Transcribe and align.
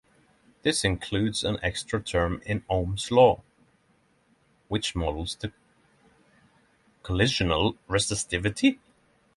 This 0.63 0.83
includes 0.83 1.43
an 1.43 1.59
extra 1.61 2.01
term 2.01 2.41
in 2.43 2.63
Ohm's 2.67 3.11
Law 3.11 3.43
which 4.67 4.95
models 4.95 5.35
the 5.35 5.51
collisional 7.03 7.77
resistivity. 7.87 8.79